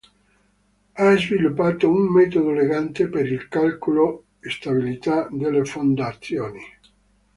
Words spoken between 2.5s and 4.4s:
elegante per il calcolo